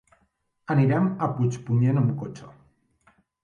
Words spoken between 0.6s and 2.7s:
Anirem a Puigpunyent amb cotxe.